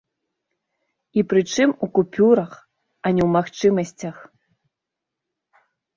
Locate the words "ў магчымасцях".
3.27-4.15